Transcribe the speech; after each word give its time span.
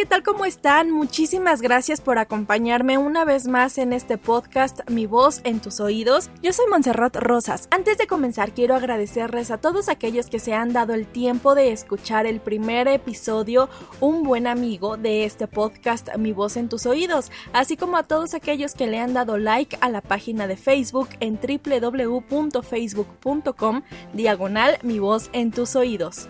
¿qué 0.00 0.06
tal? 0.06 0.22
¿Cómo 0.22 0.46
están? 0.46 0.90
Muchísimas 0.90 1.60
gracias 1.60 2.00
por 2.00 2.16
acompañarme 2.16 2.96
una 2.96 3.26
vez 3.26 3.46
más 3.46 3.76
en 3.76 3.92
este 3.92 4.16
podcast 4.16 4.80
Mi 4.88 5.04
voz 5.04 5.42
en 5.44 5.60
tus 5.60 5.78
oídos. 5.78 6.30
Yo 6.42 6.54
soy 6.54 6.64
Montserrat 6.70 7.14
Rosas. 7.16 7.68
Antes 7.70 7.98
de 7.98 8.06
comenzar 8.06 8.54
quiero 8.54 8.74
agradecerles 8.74 9.50
a 9.50 9.58
todos 9.58 9.90
aquellos 9.90 10.30
que 10.30 10.38
se 10.38 10.54
han 10.54 10.72
dado 10.72 10.94
el 10.94 11.06
tiempo 11.06 11.54
de 11.54 11.72
escuchar 11.72 12.24
el 12.24 12.40
primer 12.40 12.88
episodio, 12.88 13.68
un 14.00 14.22
buen 14.22 14.46
amigo 14.46 14.96
de 14.96 15.26
este 15.26 15.46
podcast 15.46 16.08
Mi 16.16 16.32
voz 16.32 16.56
en 16.56 16.70
tus 16.70 16.86
oídos, 16.86 17.30
así 17.52 17.76
como 17.76 17.98
a 17.98 18.04
todos 18.04 18.32
aquellos 18.32 18.72
que 18.72 18.86
le 18.86 19.00
han 19.00 19.12
dado 19.12 19.36
like 19.36 19.76
a 19.82 19.90
la 19.90 20.00
página 20.00 20.46
de 20.46 20.56
Facebook 20.56 21.10
en 21.20 21.38
www.facebook.com 21.38 23.82
diagonal 24.14 24.78
Mi 24.82 24.98
voz 24.98 25.28
en 25.34 25.50
tus 25.50 25.76
oídos. 25.76 26.26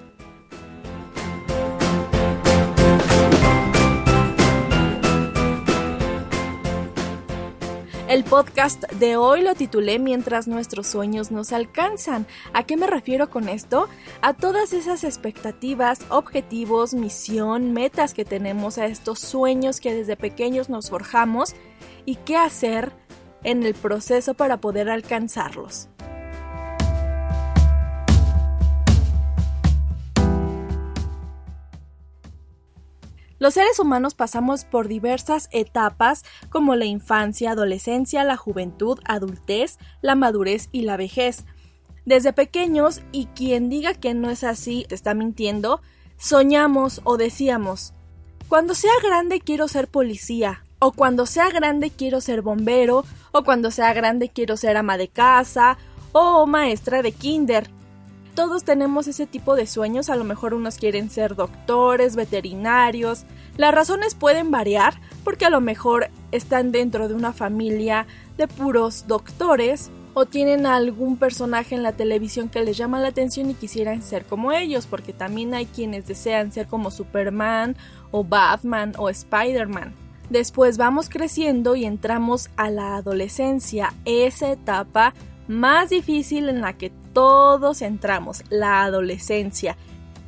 El 8.11 8.25
podcast 8.25 8.91
de 8.95 9.17
hoy 9.17 9.41
lo 9.41 9.55
titulé 9.55 10.01
Mientras 10.01 10.49
nuestros 10.49 10.89
sueños 10.89 11.31
nos 11.31 11.53
alcanzan. 11.53 12.27
¿A 12.53 12.65
qué 12.65 12.77
me 12.77 12.89
refiero 12.89 13.31
con 13.31 13.49
esto? 13.49 13.89
A 14.21 14.33
todas 14.33 14.73
esas 14.73 15.05
expectativas, 15.05 16.01
objetivos, 16.09 16.93
misión, 16.93 17.73
metas 17.73 18.13
que 18.13 18.25
tenemos, 18.25 18.79
a 18.79 18.87
estos 18.87 19.21
sueños 19.21 19.79
que 19.79 19.95
desde 19.95 20.17
pequeños 20.17 20.69
nos 20.69 20.91
forjamos 20.91 21.55
y 22.05 22.17
qué 22.17 22.37
hacer 22.37 22.91
en 23.45 23.63
el 23.63 23.75
proceso 23.75 24.35
para 24.35 24.57
poder 24.57 24.91
alcanzarlos. 24.91 25.89
Los 33.41 33.55
seres 33.55 33.79
humanos 33.79 34.13
pasamos 34.13 34.67
por 34.67 34.87
diversas 34.87 35.49
etapas 35.51 36.25
como 36.51 36.77
la 36.77 36.85
infancia, 36.85 37.53
adolescencia, 37.53 38.23
la 38.23 38.37
juventud, 38.37 39.01
adultez, 39.07 39.79
la 40.03 40.15
madurez 40.15 40.69
y 40.73 40.83
la 40.83 40.99
vejez. 40.99 41.47
Desde 42.05 42.35
pequeños, 42.35 43.01
y 43.13 43.27
quien 43.29 43.71
diga 43.71 43.95
que 43.95 44.13
no 44.13 44.29
es 44.29 44.45
así 44.45 44.85
te 44.87 44.95
está 44.95 45.15
mintiendo, 45.15 45.81
soñamos 46.19 47.01
o 47.05 47.17
decíamos, 47.17 47.95
cuando 48.47 48.75
sea 48.75 48.93
grande 49.03 49.41
quiero 49.41 49.69
ser 49.69 49.89
policía, 49.89 50.63
o 50.79 50.93
cuando 50.93 51.25
sea 51.25 51.49
grande 51.49 51.91
quiero 51.91 52.21
ser 52.21 52.43
bombero, 52.43 53.07
o 53.33 53.43
cuando 53.43 53.71
sea 53.71 53.95
grande 53.95 54.29
quiero 54.29 54.59
ser 54.59 54.77
ama 54.77 54.99
de 54.99 55.09
casa, 55.09 55.79
o 56.13 56.47
maestra 56.47 57.01
de 57.01 57.13
kinder. 57.13 57.71
Todos 58.35 58.65
tenemos 58.65 59.09
ese 59.09 59.27
tipo 59.27 59.57
de 59.57 59.67
sueños, 59.67 60.09
a 60.09 60.17
lo 60.17 60.25
mejor 60.25 60.55
unos 60.55 60.77
quieren 60.77 61.11
ser 61.11 61.35
doctores, 61.35 62.17
veterinarios. 62.17 63.25
Las 63.57 63.75
razones 63.75 64.15
pueden 64.15 64.51
variar 64.51 64.95
porque 65.25 65.45
a 65.45 65.51
lo 65.51 65.61
mejor 65.61 66.09
están 66.31 66.73
dentro 66.73 67.09
de 67.09 67.15
una 67.15 67.33
familia 67.33 68.07
de 68.39 68.47
puros 68.49 69.07
doctores 69.07 69.91
o 70.15 70.27
tienen 70.27 70.67
algún 70.67 71.17
personaje 71.17 71.75
en 71.75 71.83
la 71.83 71.93
televisión 71.93 72.49
que 72.49 72.65
les 72.65 72.77
llama 72.77 73.01
la 73.01 73.09
atención 73.09 73.51
y 73.51 73.55
quisieran 73.55 74.03
ser 74.03 74.25
como 74.25 74.53
ellos, 74.53 74.87
porque 74.87 75.13
también 75.13 75.55
hay 75.55 75.67
quienes 75.67 76.07
desean 76.07 76.53
ser 76.53 76.67
como 76.67 76.91
Superman 76.91 77.77
o 78.11 78.25
Batman 78.25 78.93
o 78.99 79.09
Spider-Man. 79.09 79.95
Después 80.31 80.79
vamos 80.79 81.09
creciendo 81.09 81.75
y 81.75 81.85
entramos 81.85 82.51
a 82.57 82.71
la 82.71 82.97
adolescencia, 82.97 83.93
esa 84.05 84.53
etapa 84.53 85.15
más 85.49 85.91
difícil 85.91 86.49
en 86.49 86.61
la 86.61 86.75
que 86.75 86.93
todos 87.13 87.83
entramos, 87.83 88.45
la 88.51 88.83
adolescencia, 88.83 89.77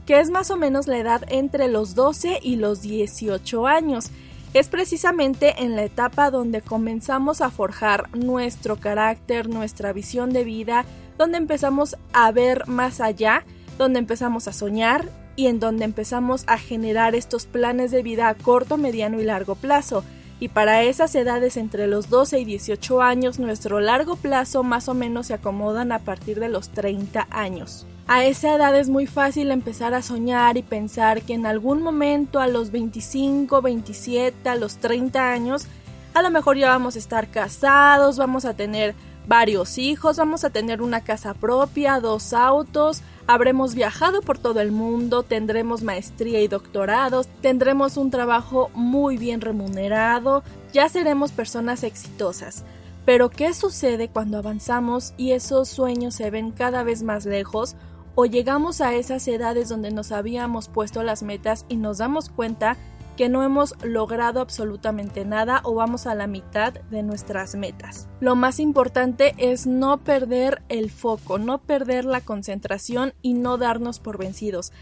que 0.07 0.21
es 0.21 0.31
más 0.31 0.51
o 0.51 0.57
menos 0.57 0.87
la 0.87 0.99
edad 0.99 1.23
entre 1.29 1.69
los 1.69 1.95
12 1.95 2.41
y 2.43 2.57
los 2.57 2.83
18 2.83 3.67
años. 3.67 4.11
Es 4.55 4.69
precisamente 4.69 5.63
en 5.63 5.77
la 5.77 5.85
etapa 5.85 6.31
donde 6.31 6.61
comenzamos 6.61 7.41
a 7.41 7.51
forjar 7.51 8.15
nuestro 8.15 8.77
carácter, 8.77 9.49
nuestra 9.49 9.93
visión 9.93 10.31
de 10.33 10.45
vida, 10.45 10.85
donde 11.17 11.39
empezamos 11.39 11.97
a 12.13 12.31
ver 12.33 12.67
más 12.69 13.01
allá, 13.01 13.45
donde 13.79 13.99
empezamos 13.99 14.49
a 14.49 14.53
soñar 14.53 15.09
y 15.37 15.47
en 15.47 15.61
donde 15.61 15.85
empezamos 15.85 16.45
a 16.47 16.59
generar 16.59 17.15
estos 17.15 17.47
planes 17.47 17.91
de 17.91 18.03
vida 18.03 18.29
a 18.29 18.35
corto, 18.35 18.77
mediano 18.77 19.21
y 19.21 19.25
largo 19.25 19.55
plazo 19.55 20.05
y 20.43 20.49
para 20.49 20.83
esas 20.83 21.15
edades 21.15 21.57
entre 21.57 21.87
los 21.87 22.11
12 22.11 22.41
y 22.41 22.45
18 22.45 23.01
años 23.01 23.39
nuestro 23.39 23.79
largo 23.79 24.17
plazo 24.17 24.65
más 24.65 24.89
o 24.89 24.95
menos 24.95 25.29
se 25.29 25.35
acomodan 25.35 25.93
a 25.93 26.01
partir 26.01 26.41
de 26.41 26.49
los 26.49 26.71
30 26.71 27.29
años. 27.31 27.87
A 28.09 28.25
esa 28.25 28.57
edad 28.57 28.77
es 28.77 28.89
muy 28.89 29.07
fácil 29.07 29.53
empezar 29.53 29.95
a 29.95 30.03
soñar 30.03 30.57
y 30.57 30.65
pensar 30.65 31.23
que 31.23 31.35
en 31.35 31.47
algún 31.47 31.81
momento 31.81 32.41
a 32.41 32.49
los 32.49 32.73
25, 32.73 33.63
27, 33.63 34.49
a 34.49 34.57
los 34.57 34.79
30 34.79 35.31
años, 35.31 35.69
a 36.13 36.23
lo 36.23 36.31
mejor 36.31 36.57
ya 36.57 36.71
vamos 36.71 36.97
a 36.97 36.99
estar 36.99 37.29
casados, 37.29 38.19
vamos 38.19 38.45
a 38.45 38.55
tener 38.55 38.97
varios 39.27 39.79
hijos, 39.79 40.17
vamos 40.17 40.45
a 40.45 40.51
tener 40.51 40.83
una 40.83 41.03
casa 41.03 41.35
propia, 41.35 42.01
dos 42.01 42.33
autos, 42.33 43.03
habremos 43.27 43.75
viajado 43.75 44.21
por 44.21 44.39
todo 44.39 44.61
el 44.61 44.73
mundo, 44.73 45.23
tendremos 45.23 45.83
maestría 45.83 46.41
y 46.41 46.49
doctorados, 46.49 47.29
tendremos 47.41 47.97
un 47.97 48.11
trabajo 48.11 48.71
muy 48.75 49.17
bien 49.17 49.41
remunerado, 49.41 50.43
ya 50.73 50.89
seremos 50.89 51.33
personas 51.33 51.85
exitosas. 51.85 52.65
Pero 53.05 53.31
¿qué 53.31 53.53
sucede 53.53 54.09
cuando 54.09 54.39
avanzamos 54.39 55.13
y 55.17 55.33
esos 55.33 55.69
sueños 55.69 56.15
se 56.15 56.31
ven 56.31 56.53
cada 56.53 56.85
vez 56.85 57.03
más 57.03 57.27
lejos 57.27 57.75
o 58.15 58.27
llegamos 58.27 58.81
a 58.81 58.95
esas 58.95 59.27
edades 59.27 59.69
donde 59.69 59.91
nos 59.91 60.13
habíamos 60.13 60.69
puesto 60.69 61.03
las 61.03 61.23
metas 61.23 61.65
y 61.69 61.77
nos 61.77 61.99
damos 61.99 62.29
cuenta 62.29 62.77
que 63.17 63.29
no 63.29 63.43
hemos 63.43 63.75
logrado 63.83 64.41
absolutamente 64.41 65.25
nada 65.25 65.61
o 65.65 65.75
vamos 65.75 66.07
a 66.07 66.15
la 66.15 66.27
mitad 66.27 66.73
de 66.73 67.03
nuestras 67.03 67.55
metas. 67.55 68.09
Lo 68.21 68.37
más 68.37 68.59
importante 68.59 69.35
es 69.39 69.67
no 69.67 69.99
perder 69.99 70.63
el 70.69 70.91
foco, 70.91 71.39
no 71.39 71.59
perder 71.59 72.05
la 72.05 72.21
concentración 72.21 73.15
y 73.23 73.35
no 73.35 73.59
darnos 73.59 74.01
por 74.01 74.19
vencidos. 74.19 74.73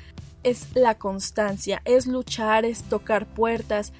Es 0.42 0.68
la 0.74 0.96
constancia, 0.96 1.82
es 1.84 2.06
luchar, 2.06 2.64
es 2.64 2.82
tocar 2.84 3.26
puertas. 3.26 3.92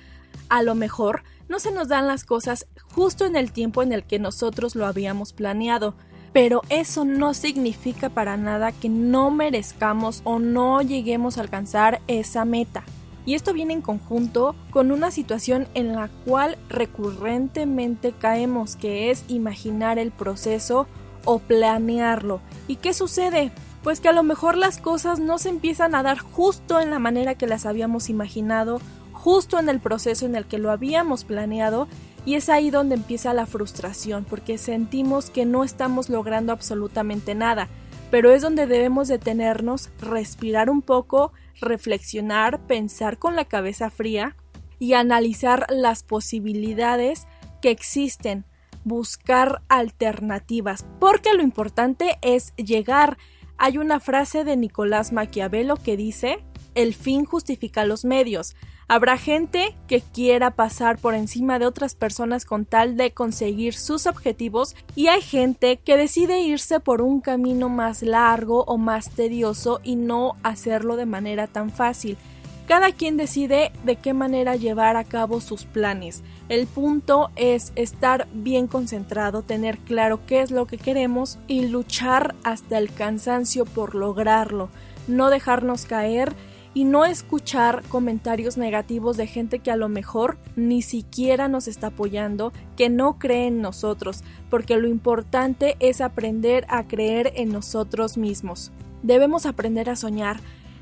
A 0.49 0.63
lo 0.63 0.75
mejor 0.75 1.23
no 1.49 1.59
se 1.59 1.73
nos 1.73 1.89
dan 1.89 2.07
las 2.07 2.25
cosas 2.25 2.67
justo 2.93 3.27
en 3.27 3.37
el 3.37 3.53
tiempo 3.53 3.83
en 3.83 3.93
el 3.93 4.05
que 4.05 4.19
nosotros 4.19 4.77
lo 4.77 4.87
habíamos 4.87 5.33
planeado, 5.33 5.95
pero 6.33 6.63
eso 6.69 7.05
no 7.05 7.35
significa 7.35 8.09
para 8.09 8.37
nada 8.37 8.71
que 8.71 8.89
no 8.89 9.31
merezcamos 9.31 10.23
o 10.25 10.39
no 10.39 10.81
lleguemos 10.81 11.37
a 11.37 11.41
alcanzar 11.41 12.01
esa 12.07 12.45
meta. 12.45 12.85
Y 13.27 13.35
esto 13.35 13.53
viene 13.53 13.75
en 13.75 13.83
conjunto 13.83 14.55
con 14.71 14.91
una 14.91 15.11
situación 15.11 15.69
en 15.75 15.95
la 15.95 16.09
cual 16.25 16.57
recurrentemente 16.69 18.13
caemos, 18.13 18.77
que 18.77 19.11
es 19.11 19.25
imaginar 19.29 19.99
el 19.99 20.11
proceso 20.11 20.87
o 21.25 21.39
planearlo. 21.39 22.41
¿Y 22.67 22.77
qué 22.77 22.95
sucede? 22.95 23.53
Pues 23.83 24.01
que 24.01 24.09
a 24.09 24.13
lo 24.13 24.23
mejor 24.23 24.57
las 24.57 24.79
cosas 24.79 25.21
no 25.21 25.39
se 25.39 25.49
empiezan 25.49 25.95
a 25.95 26.03
dar 26.03 26.19
justo 26.19 26.81
en 26.81 26.91
la 26.91 26.99
manera 26.99 27.35
que 27.35 27.47
las 27.47 27.67
habíamos 27.67 28.11
imaginado, 28.11 28.81
justo 29.13 29.59
en 29.59 29.69
el 29.69 29.81
proceso 29.81 30.27
en 30.27 30.35
el 30.35 30.47
que 30.47 30.59
lo 30.59 30.71
habíamos 30.71 31.25
planeado, 31.25 31.89
y 32.25 32.35
es 32.35 32.49
ahí 32.49 32.71
donde 32.71 32.95
empieza 32.95 33.33
la 33.33 33.47
frustración, 33.47 34.25
porque 34.29 34.59
sentimos 34.59 35.31
que 35.31 35.47
no 35.47 35.65
estamos 35.65 36.09
logrando 36.09 36.53
absolutamente 36.53 37.35
nada, 37.35 37.69
pero 38.11 38.33
es 38.33 38.43
donde 38.43 38.67
debemos 38.67 39.09
detenernos, 39.09 39.91
respirar 40.01 40.69
un 40.69 40.83
poco, 40.83 41.33
reflexionar, 41.61 42.67
pensar 42.67 43.19
con 43.19 43.37
la 43.37 43.45
cabeza 43.45 43.91
fría 43.91 44.37
y 44.79 44.95
analizar 44.95 45.67
las 45.69 46.03
posibilidades 46.03 47.27
que 47.61 47.71
existen, 47.71 48.45
buscar 48.85 49.63
alternativas, 49.69 50.87
porque 50.99 51.35
lo 51.35 51.43
importante 51.43 52.19
es 52.23 52.55
llegar. 52.57 53.19
Hay 53.59 53.79
una 53.79 54.01
frase 54.01 54.45
de 54.45 54.57
Nicolás 54.57 55.13
Maquiavelo 55.13 55.77
que 55.77 55.97
dice, 55.97 56.43
el 56.75 56.95
fin 56.95 57.25
justifica 57.25 57.85
los 57.85 58.05
medios. 58.05 58.57
Habrá 58.93 59.19
gente 59.19 59.77
que 59.87 60.01
quiera 60.01 60.51
pasar 60.51 60.99
por 60.99 61.15
encima 61.15 61.61
de 61.61 61.67
otras 61.67 61.95
personas 61.95 62.45
con 62.45 62.65
tal 62.65 62.97
de 62.97 63.13
conseguir 63.13 63.75
sus 63.75 64.09
objetivos 64.09 64.75
y 64.97 65.07
hay 65.07 65.23
gente 65.23 65.77
que 65.77 65.97
decide 65.97 66.41
irse 66.41 66.81
por 66.81 67.01
un 67.01 67.21
camino 67.21 67.69
más 67.69 68.03
largo 68.03 68.65
o 68.65 68.79
más 68.79 69.11
tedioso 69.11 69.79
y 69.85 69.95
no 69.95 70.35
hacerlo 70.43 70.97
de 70.97 71.07
manera 71.07 71.47
tan 71.47 71.71
fácil. 71.71 72.19
Cada 72.67 72.91
quien 72.91 73.17
decide 73.17 73.71
de 73.85 73.95
qué 73.95 74.13
manera 74.13 74.57
llevar 74.57 74.97
a 74.97 75.05
cabo 75.05 75.41
sus 75.41 75.67
planes. 75.67 76.25
El 76.49 76.67
punto 76.67 77.31
es 77.37 77.71
estar 77.77 78.27
bien 78.33 78.67
concentrado, 78.67 79.43
tener 79.43 79.79
claro 79.79 80.19
qué 80.27 80.41
es 80.41 80.51
lo 80.51 80.67
que 80.67 80.79
queremos 80.79 81.39
y 81.47 81.69
luchar 81.69 82.35
hasta 82.43 82.77
el 82.77 82.93
cansancio 82.93 83.67
por 83.67 83.95
lograrlo. 83.95 84.69
No 85.07 85.31
dejarnos 85.31 85.85
caer 85.85 86.35
y 86.73 86.85
no 86.85 87.05
escuchar 87.05 87.83
comentarios 87.89 88.57
negativos 88.57 89.17
de 89.17 89.27
gente 89.27 89.59
que 89.59 89.71
a 89.71 89.77
lo 89.77 89.89
mejor 89.89 90.39
ni 90.57 90.83
siquiera 90.83 91.49
nos 91.49 91.67
está 91.67 91.89
apoyando, 91.89 92.53
que 92.77 92.89
no 92.89 93.19
cree 93.19 93.49
en 93.49 93.61
nosotros, 93.61 94.23
porque 94.49 94.77
lo 94.77 94.89
importante 94.89 95.77
es 95.81 96.01
aprender 96.01 96.67
a 96.69 96.87
creer 96.87 97.33
en 97.37 97.51
nosotros 97.51 98.17
mismos. 98.17 98.71
Debemos 99.03 99.47
aprender 99.47 99.91
a 99.91 99.97
soñar, 99.97 100.41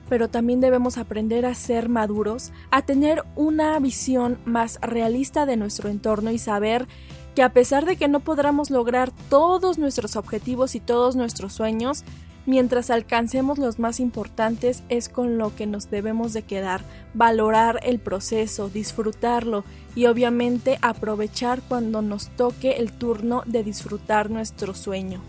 pero 0.08 0.28
también 0.28 0.60
debemos 0.60 0.98
aprender 0.98 1.46
a 1.46 1.54
ser 1.54 1.88
maduros, 1.88 2.52
a 2.70 2.82
tener 2.82 3.24
una 3.36 3.78
visión 3.78 4.38
más 4.44 4.78
realista 4.82 5.46
de 5.46 5.56
nuestro 5.56 5.88
entorno 5.88 6.30
y 6.30 6.38
saber 6.38 6.86
que 7.34 7.42
a 7.42 7.52
pesar 7.52 7.84
de 7.84 7.96
que 7.96 8.08
no 8.08 8.20
podamos 8.20 8.70
lograr 8.70 9.12
todos 9.30 9.78
nuestros 9.78 10.16
objetivos 10.16 10.74
y 10.74 10.80
todos 10.80 11.14
nuestros 11.14 11.52
sueños, 11.52 12.04
mientras 12.48 12.88
alcancemos 12.88 13.58
los 13.58 13.78
más 13.78 14.00
importantes 14.00 14.82
es 14.88 15.10
con 15.10 15.36
lo 15.36 15.54
que 15.54 15.66
nos 15.66 15.90
debemos 15.90 16.32
de 16.32 16.40
quedar, 16.40 16.80
valorar 17.12 17.78
el 17.82 17.98
proceso, 17.98 18.70
disfrutarlo 18.70 19.64
y 19.94 20.06
obviamente 20.06 20.78
aprovechar 20.80 21.60
cuando 21.60 22.00
nos 22.00 22.30
toque 22.30 22.78
el 22.78 22.90
turno 22.90 23.42
de 23.44 23.62
disfrutar 23.62 24.30
nuestro 24.30 24.72
sueño. 24.72 25.20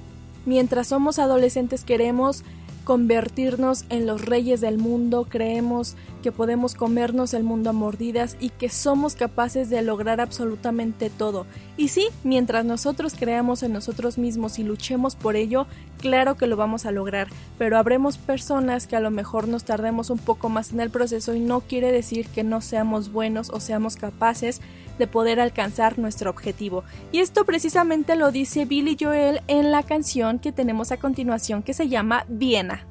Mientras 0.46 0.88
somos 0.88 1.20
adolescentes 1.20 1.84
queremos 1.84 2.46
convertirnos 2.86 3.84
en 3.90 4.08
los 4.08 4.26
reyes 4.26 4.62
del 4.62 4.78
mundo, 4.78 5.28
creemos 5.30 5.98
que 6.24 6.32
podemos 6.32 6.74
comernos 6.74 7.34
el 7.34 7.44
mundo 7.44 7.70
a 7.70 7.74
mordidas 7.74 8.38
y 8.40 8.50
que 8.50 8.70
somos 8.70 9.16
capaces 9.16 9.70
de 9.70 9.82
lograr 9.82 10.22
absolutamente 10.22 11.10
todo. 11.10 11.46
Y 11.80 11.88
sí, 11.88 12.10
mientras 12.26 12.66
nosotros 12.66 13.16
creamos 13.18 13.64
en 13.64 13.72
nosotros 13.72 14.18
mismos 14.18 14.60
y 14.60 14.64
luchemos 14.64 15.16
por 15.16 15.38
ello, 15.38 15.66
claro 15.98 16.36
que 16.36 16.46
lo 16.46 16.58
vamos 16.58 16.86
a 16.86 16.92
lograr, 16.92 17.30
pero 17.58 17.78
habremos 17.78 18.18
personas 18.18 18.86
que 18.86 18.98
a 18.98 19.00
lo 19.00 19.12
mejor 19.12 19.48
nos 19.48 19.64
tardemos 19.64 20.10
un 20.10 20.18
poco 20.18 20.50
más 20.50 20.74
en 20.74 20.82
el 20.82 20.90
proceso 20.90 21.34
y 21.36 21.40
no 21.40 21.62
quiere 21.62 21.94
decir 21.94 22.28
que 22.28 22.44
no 22.44 22.60
seamos 22.60 23.14
buenos 23.14 23.50
o 23.50 23.62
seamos 23.62 23.96
capaces 23.96 24.60
de 24.98 25.08
poder 25.08 25.40
alcanzar 25.40 25.98
nuestro 26.00 26.30
objetivo. 26.30 26.84
Y 27.14 27.20
esto 27.20 27.46
precisamente 27.46 28.18
lo 28.18 28.34
dice 28.34 28.66
Billy 28.66 28.98
Joel 29.00 29.40
en 29.48 29.72
la 29.72 29.84
canción 29.84 30.40
que 30.40 30.52
tenemos 30.52 30.92
a 30.92 30.98
continuación 30.98 31.64
que 31.64 31.74
se 31.74 31.88
llama 31.88 32.26
Viena. 32.28 32.89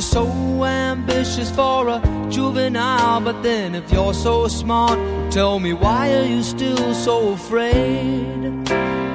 You're 0.00 0.24
so 0.24 0.64
ambitious 0.64 1.50
for 1.50 1.86
a 1.88 2.00
juvenile, 2.30 3.20
but 3.20 3.42
then 3.42 3.74
if 3.74 3.92
you're 3.92 4.14
so 4.14 4.48
smart, 4.48 4.98
tell 5.30 5.58
me 5.58 5.74
why 5.74 6.14
are 6.14 6.24
you 6.24 6.42
still 6.42 6.94
so 6.94 7.32
afraid? 7.32 8.64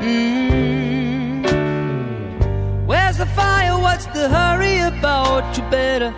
Mm. 0.06 0.46
Where's 2.86 3.18
the 3.18 3.26
fire? 3.26 3.80
What's 3.80 4.06
the 4.06 4.30
hurry 4.30 4.78
about? 4.78 5.58
You 5.58 5.64
better 5.72 6.14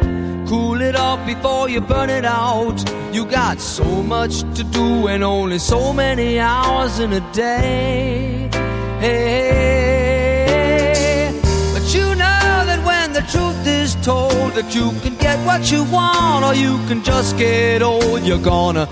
cool 0.46 0.82
it 0.82 0.98
off 0.98 1.26
before 1.26 1.70
you 1.70 1.80
burn 1.80 2.10
it 2.10 2.26
out. 2.26 2.78
You 3.14 3.24
got 3.24 3.62
so 3.62 3.86
much 4.04 4.42
to 4.58 4.66
do 4.66 5.08
and 5.08 5.24
only 5.24 5.60
so 5.60 5.94
many 5.94 6.40
hours 6.40 7.00
in 7.00 7.14
a 7.14 7.22
day. 7.32 8.50
Hey, 9.00 9.87
that 14.56 14.74
you 14.74 14.92
can 15.02 15.16
get 15.18 15.38
what 15.46 15.72
you 15.72 15.84
want 15.86 16.46
or 16.46 16.54
you 16.54 16.78
can 16.88 17.04
just 17.04 17.38
get 17.38 17.82
old. 17.82 18.24
You're 18.24 18.40
gonna 18.40 18.88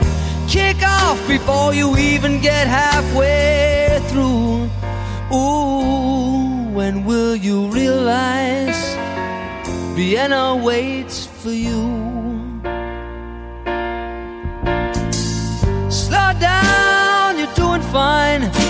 kick 0.47 0.77
off 0.83 1.19
before 1.27 1.73
you 1.73 1.97
even 1.97 2.41
get 2.41 2.67
halfway 2.67 3.99
through. 4.09 4.69
Ooh, 5.33 6.69
when 6.73 7.05
will 7.05 7.35
you 7.35 7.67
realize 7.67 8.79
Vienna 9.95 10.55
waits 10.55 11.25
for 11.25 11.51
you? 11.51 11.81
Slow 15.89 16.29
down, 16.39 17.37
you're 17.37 17.55
doing 17.55 17.81
fine. 17.91 18.64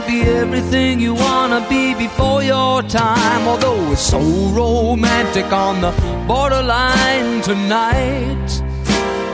Be 0.00 0.22
everything 0.22 0.98
you 0.98 1.14
wanna 1.14 1.64
be 1.68 1.94
before 1.94 2.42
your 2.42 2.82
time. 2.82 3.46
Although 3.46 3.92
it's 3.92 4.00
so 4.02 4.18
romantic 4.50 5.52
on 5.52 5.80
the 5.80 5.92
borderline 6.26 7.40
tonight, 7.42 8.48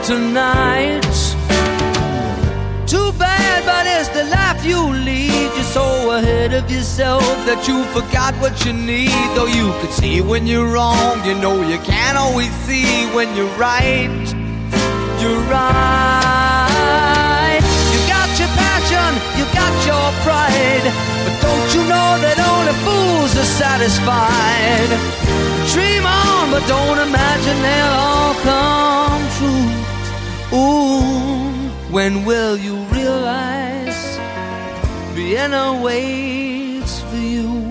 tonight. 0.05 1.01
Too 2.85 3.11
bad, 3.13 3.65
but 3.65 3.87
it's 3.87 4.09
the 4.09 4.25
life 4.25 4.63
you 4.63 4.79
lead. 5.07 5.49
You're 5.55 5.63
so 5.63 6.11
ahead 6.11 6.53
of 6.53 6.69
yourself 6.69 7.23
that 7.47 7.67
you 7.67 7.83
forgot 7.85 8.35
what 8.35 8.63
you 8.63 8.71
need. 8.71 9.09
Though 9.35 9.47
you 9.47 9.73
could 9.81 9.91
see 9.91 10.21
when 10.21 10.45
you're 10.45 10.71
wrong, 10.71 11.25
you 11.25 11.33
know 11.33 11.55
you 11.67 11.79
can't 11.79 12.17
always 12.17 12.51
see 12.67 13.07
when 13.15 13.35
you're 13.35 13.57
right. 13.57 14.25
You're 15.19 15.41
right. 15.49 16.30
Got 19.61 19.75
your 19.91 20.09
pride. 20.25 20.85
But 21.25 21.35
don't 21.45 21.69
you 21.75 21.83
know 21.93 22.09
that 22.25 22.37
only 22.51 22.75
fools 22.85 23.31
are 23.41 23.51
satisfied? 23.63 24.89
Dream 25.73 26.03
on, 26.05 26.43
but 26.53 26.63
don't 26.75 26.99
imagine 27.09 27.57
they'll 27.65 27.97
all 28.09 28.33
come 28.49 29.23
true. 29.37 29.69
Ooh, 30.61 31.69
when 31.95 32.25
will 32.25 32.57
you 32.57 32.75
realize 32.97 34.01
Vienna 35.15 35.79
waits 35.85 37.01
for 37.07 37.21
you? 37.35 37.70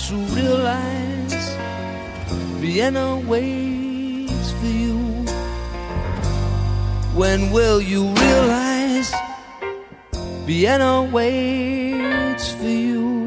you 0.00 0.16
realize 0.34 1.56
Vienna 2.60 3.18
waits 3.28 4.52
for 4.52 4.66
you? 4.66 4.96
When 7.14 7.50
will 7.50 7.80
you 7.82 8.08
realize 8.14 9.12
Vienna 10.46 11.02
waits 11.02 12.52
for 12.52 12.68
you? 12.68 13.21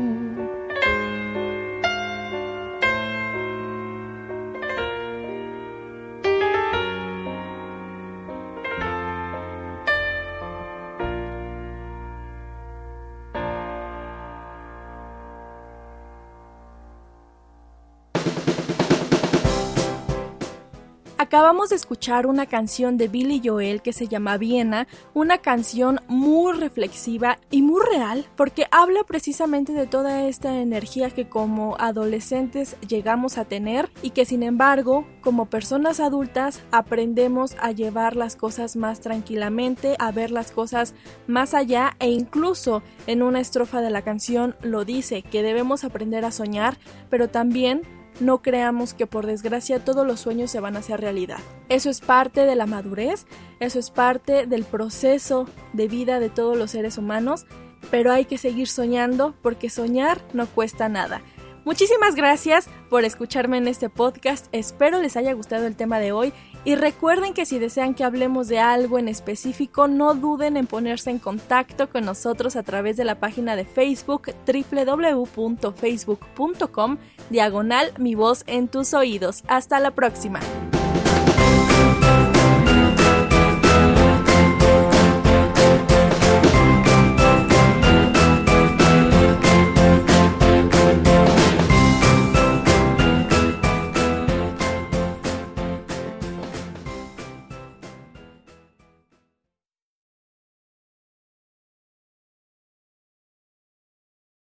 Acabamos 21.35 21.67
de 21.71 21.75
escuchar 21.75 22.27
una 22.27 22.45
canción 22.45 22.97
de 22.97 23.09
Billy 23.09 23.41
Joel 23.43 23.81
que 23.81 23.91
se 23.91 24.07
llama 24.07 24.37
Viena, 24.37 24.87
una 25.13 25.39
canción 25.39 25.99
muy 26.07 26.53
reflexiva 26.53 27.39
y 27.51 27.61
muy 27.61 27.81
real 27.85 28.25
porque 28.37 28.67
habla 28.71 29.03
precisamente 29.03 29.73
de 29.73 29.85
toda 29.85 30.29
esta 30.29 30.61
energía 30.61 31.09
que 31.09 31.27
como 31.27 31.75
adolescentes 31.77 32.77
llegamos 32.87 33.37
a 33.37 33.43
tener 33.43 33.91
y 34.01 34.11
que 34.11 34.23
sin 34.23 34.43
embargo 34.43 35.05
como 35.19 35.47
personas 35.47 35.99
adultas 35.99 36.63
aprendemos 36.71 37.57
a 37.59 37.73
llevar 37.73 38.15
las 38.15 38.37
cosas 38.37 38.77
más 38.77 39.01
tranquilamente, 39.01 39.97
a 39.99 40.13
ver 40.13 40.31
las 40.31 40.53
cosas 40.53 40.95
más 41.27 41.53
allá 41.53 41.97
e 41.99 42.11
incluso 42.11 42.81
en 43.07 43.21
una 43.21 43.41
estrofa 43.41 43.81
de 43.81 43.89
la 43.89 44.03
canción 44.03 44.55
lo 44.61 44.85
dice 44.85 45.21
que 45.21 45.43
debemos 45.43 45.83
aprender 45.83 46.23
a 46.23 46.31
soñar, 46.31 46.77
pero 47.09 47.27
también 47.27 47.81
no 48.19 48.41
creamos 48.41 48.93
que 48.93 49.07
por 49.07 49.25
desgracia 49.25 49.83
todos 49.83 50.05
los 50.05 50.19
sueños 50.19 50.51
se 50.51 50.59
van 50.59 50.75
a 50.75 50.79
hacer 50.79 51.01
realidad. 51.01 51.39
Eso 51.69 51.89
es 51.89 52.01
parte 52.01 52.45
de 52.45 52.55
la 52.55 52.65
madurez, 52.65 53.25
eso 53.59 53.79
es 53.79 53.89
parte 53.89 54.45
del 54.45 54.63
proceso 54.63 55.47
de 55.73 55.87
vida 55.87 56.19
de 56.19 56.29
todos 56.29 56.57
los 56.57 56.71
seres 56.71 56.97
humanos, 56.97 57.45
pero 57.91 58.11
hay 58.11 58.25
que 58.25 58.37
seguir 58.37 58.67
soñando 58.67 59.35
porque 59.41 59.69
soñar 59.69 60.21
no 60.33 60.47
cuesta 60.47 60.89
nada. 60.89 61.21
Muchísimas 61.65 62.15
gracias 62.15 62.69
por 62.89 63.03
escucharme 63.05 63.57
en 63.57 63.67
este 63.67 63.89
podcast, 63.89 64.47
espero 64.51 65.01
les 65.01 65.17
haya 65.17 65.33
gustado 65.33 65.65
el 65.65 65.75
tema 65.75 65.97
de 65.99 66.11
hoy 66.11 66.31
y 66.63 66.75
recuerden 66.75 67.33
que 67.33 67.47
si 67.47 67.57
desean 67.57 67.95
que 67.95 68.03
hablemos 68.03 68.47
de 68.47 68.59
algo 68.59 68.99
en 68.99 69.07
específico 69.07 69.87
no 69.87 70.13
duden 70.13 70.57
en 70.57 70.67
ponerse 70.67 71.09
en 71.09 71.17
contacto 71.17 71.89
con 71.89 72.05
nosotros 72.05 72.55
a 72.55 72.61
través 72.61 72.97
de 72.97 73.05
la 73.05 73.19
página 73.19 73.55
de 73.55 73.65
Facebook 73.65 74.31
www.facebook.com 74.45 76.97
diagonal 77.31 77.93
mi 77.97 78.13
voz 78.13 78.43
en 78.45 78.67
tus 78.67 78.93
oídos. 78.93 79.43
Hasta 79.47 79.79
la 79.79 79.89
próxima. 79.91 80.41